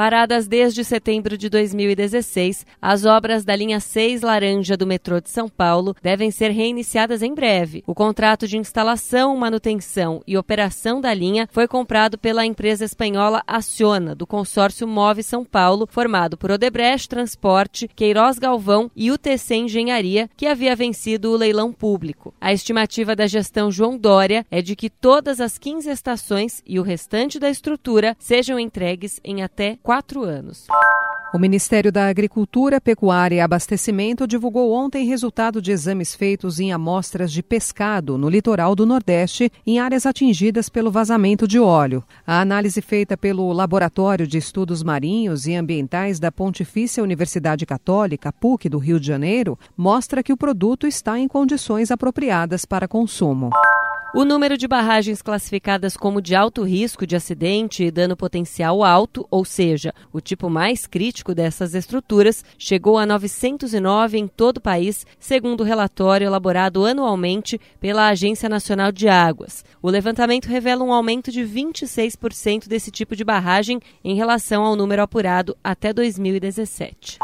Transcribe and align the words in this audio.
Paradas 0.00 0.48
desde 0.48 0.82
setembro 0.82 1.36
de 1.36 1.50
2016, 1.50 2.64
as 2.80 3.04
obras 3.04 3.44
da 3.44 3.54
linha 3.54 3.78
6 3.78 4.22
Laranja 4.22 4.74
do 4.74 4.86
metrô 4.86 5.20
de 5.20 5.28
São 5.28 5.46
Paulo 5.46 5.94
devem 6.02 6.30
ser 6.30 6.52
reiniciadas 6.52 7.22
em 7.22 7.34
breve. 7.34 7.84
O 7.86 7.94
contrato 7.94 8.48
de 8.48 8.56
instalação, 8.56 9.36
manutenção 9.36 10.22
e 10.26 10.38
operação 10.38 11.02
da 11.02 11.12
linha 11.12 11.46
foi 11.52 11.68
comprado 11.68 12.16
pela 12.16 12.46
empresa 12.46 12.82
espanhola 12.82 13.42
Aciona, 13.46 14.14
do 14.14 14.26
consórcio 14.26 14.88
Move 14.88 15.22
São 15.22 15.44
Paulo, 15.44 15.86
formado 15.86 16.38
por 16.38 16.50
Odebrecht 16.50 17.06
Transporte, 17.06 17.86
Queiroz 17.86 18.38
Galvão 18.38 18.90
e 18.96 19.10
UTC 19.10 19.54
Engenharia, 19.54 20.30
que 20.34 20.46
havia 20.46 20.74
vencido 20.74 21.30
o 21.30 21.36
leilão 21.36 21.74
público. 21.74 22.32
A 22.40 22.54
estimativa 22.54 23.14
da 23.14 23.26
gestão 23.26 23.70
João 23.70 23.98
Dória 23.98 24.46
é 24.50 24.62
de 24.62 24.74
que 24.74 24.88
todas 24.88 25.42
as 25.42 25.58
15 25.58 25.90
estações 25.90 26.62
e 26.66 26.80
o 26.80 26.82
restante 26.82 27.38
da 27.38 27.50
estrutura 27.50 28.16
sejam 28.18 28.58
entregues 28.58 29.20
em 29.22 29.42
até 29.42 29.76
quatro 29.90 30.22
anos. 30.22 30.68
O 31.34 31.38
Ministério 31.38 31.90
da 31.90 32.06
Agricultura, 32.06 32.80
Pecuária 32.80 33.34
e 33.34 33.40
Abastecimento 33.40 34.24
divulgou 34.24 34.70
ontem 34.70 35.04
resultado 35.04 35.60
de 35.60 35.72
exames 35.72 36.14
feitos 36.14 36.60
em 36.60 36.72
amostras 36.72 37.32
de 37.32 37.42
pescado 37.42 38.16
no 38.16 38.28
litoral 38.28 38.76
do 38.76 38.86
Nordeste, 38.86 39.50
em 39.66 39.80
áreas 39.80 40.06
atingidas 40.06 40.68
pelo 40.68 40.92
vazamento 40.92 41.48
de 41.48 41.58
óleo. 41.58 42.04
A 42.24 42.40
análise 42.40 42.80
feita 42.80 43.16
pelo 43.16 43.52
Laboratório 43.52 44.28
de 44.28 44.38
Estudos 44.38 44.80
Marinhos 44.84 45.48
e 45.48 45.56
Ambientais 45.56 46.20
da 46.20 46.30
Pontifícia 46.30 47.02
Universidade 47.02 47.66
Católica, 47.66 48.32
PUC, 48.32 48.68
do 48.68 48.78
Rio 48.78 49.00
de 49.00 49.08
Janeiro, 49.08 49.58
mostra 49.76 50.22
que 50.22 50.32
o 50.32 50.36
produto 50.36 50.86
está 50.86 51.18
em 51.18 51.26
condições 51.26 51.90
apropriadas 51.90 52.64
para 52.64 52.86
consumo. 52.86 53.50
O 54.12 54.24
número 54.24 54.58
de 54.58 54.66
barragens 54.66 55.22
classificadas 55.22 55.96
como 55.96 56.20
de 56.20 56.34
alto 56.34 56.64
risco 56.64 57.06
de 57.06 57.14
acidente 57.14 57.84
e 57.84 57.92
dano 57.92 58.16
potencial 58.16 58.82
alto, 58.82 59.24
ou 59.30 59.44
seja, 59.44 59.94
o 60.12 60.20
tipo 60.20 60.50
mais 60.50 60.84
crítico 60.84 61.32
dessas 61.32 61.76
estruturas, 61.76 62.44
chegou 62.58 62.98
a 62.98 63.06
909 63.06 64.18
em 64.18 64.26
todo 64.26 64.56
o 64.56 64.60
país, 64.60 65.06
segundo 65.16 65.60
o 65.60 65.64
relatório 65.64 66.26
elaborado 66.26 66.84
anualmente 66.84 67.60
pela 67.80 68.08
Agência 68.08 68.48
Nacional 68.48 68.90
de 68.90 69.08
Águas. 69.08 69.64
O 69.80 69.88
levantamento 69.88 70.46
revela 70.46 70.82
um 70.82 70.92
aumento 70.92 71.30
de 71.30 71.42
26% 71.42 72.66
desse 72.66 72.90
tipo 72.90 73.14
de 73.14 73.22
barragem 73.22 73.80
em 74.02 74.16
relação 74.16 74.64
ao 74.64 74.74
número 74.74 75.02
apurado 75.02 75.56
até 75.62 75.92
2017. 75.92 77.20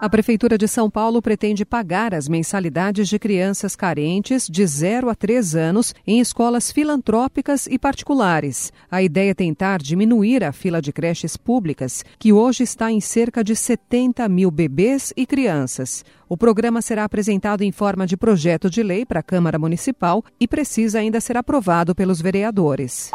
A 0.00 0.08
Prefeitura 0.08 0.56
de 0.56 0.68
São 0.68 0.88
Paulo 0.88 1.20
pretende 1.20 1.64
pagar 1.64 2.14
as 2.14 2.28
mensalidades 2.28 3.08
de 3.08 3.18
crianças 3.18 3.74
carentes 3.74 4.46
de 4.48 4.64
0 4.64 5.10
a 5.10 5.14
3 5.14 5.56
anos 5.56 5.92
em 6.06 6.20
escolas 6.20 6.70
filantrópicas 6.70 7.66
e 7.66 7.80
particulares. 7.80 8.72
A 8.88 9.02
ideia 9.02 9.32
é 9.32 9.34
tentar 9.34 9.82
diminuir 9.82 10.44
a 10.44 10.52
fila 10.52 10.80
de 10.80 10.92
creches 10.92 11.36
públicas, 11.36 12.04
que 12.16 12.32
hoje 12.32 12.62
está 12.62 12.92
em 12.92 13.00
cerca 13.00 13.42
de 13.42 13.56
70 13.56 14.28
mil 14.28 14.52
bebês 14.52 15.12
e 15.16 15.26
crianças. 15.26 16.04
O 16.28 16.36
programa 16.36 16.80
será 16.80 17.02
apresentado 17.02 17.62
em 17.62 17.72
forma 17.72 18.06
de 18.06 18.16
projeto 18.16 18.70
de 18.70 18.84
lei 18.84 19.04
para 19.04 19.18
a 19.18 19.22
Câmara 19.22 19.58
Municipal 19.58 20.24
e 20.38 20.46
precisa 20.46 21.00
ainda 21.00 21.20
ser 21.20 21.36
aprovado 21.36 21.92
pelos 21.92 22.22
vereadores. 22.22 23.10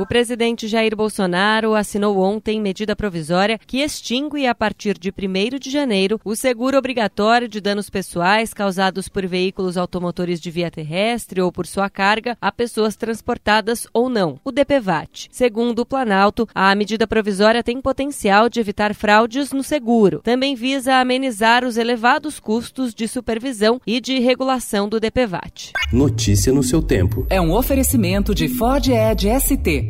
O 0.00 0.06
presidente 0.06 0.66
Jair 0.66 0.96
Bolsonaro 0.96 1.74
assinou 1.74 2.20
ontem 2.20 2.58
medida 2.58 2.96
provisória 2.96 3.60
que 3.66 3.82
extingue, 3.82 4.46
a 4.46 4.54
partir 4.54 4.96
de 4.98 5.10
1 5.10 5.58
de 5.58 5.68
janeiro, 5.68 6.18
o 6.24 6.34
seguro 6.34 6.78
obrigatório 6.78 7.46
de 7.46 7.60
danos 7.60 7.90
pessoais 7.90 8.54
causados 8.54 9.10
por 9.10 9.26
veículos 9.26 9.76
automotores 9.76 10.40
de 10.40 10.50
via 10.50 10.70
terrestre 10.70 11.42
ou 11.42 11.52
por 11.52 11.66
sua 11.66 11.90
carga 11.90 12.34
a 12.40 12.50
pessoas 12.50 12.96
transportadas 12.96 13.86
ou 13.92 14.08
não, 14.08 14.40
o 14.42 14.50
DPVAT. 14.50 15.28
Segundo 15.30 15.80
o 15.80 15.86
Planalto, 15.86 16.48
a 16.54 16.74
medida 16.74 17.06
provisória 17.06 17.62
tem 17.62 17.78
potencial 17.78 18.48
de 18.48 18.58
evitar 18.58 18.94
fraudes 18.94 19.52
no 19.52 19.62
seguro. 19.62 20.22
Também 20.24 20.54
visa 20.54 20.94
amenizar 20.94 21.62
os 21.62 21.76
elevados 21.76 22.40
custos 22.40 22.94
de 22.94 23.06
supervisão 23.06 23.78
e 23.86 24.00
de 24.00 24.18
regulação 24.18 24.88
do 24.88 24.98
DPVAT. 24.98 25.74
Notícia 25.92 26.54
no 26.54 26.62
seu 26.62 26.80
tempo. 26.80 27.26
É 27.28 27.38
um 27.38 27.52
oferecimento 27.52 28.34
de 28.34 28.48
Ford 28.48 28.88
Edge 28.88 29.28
ST 29.38 29.89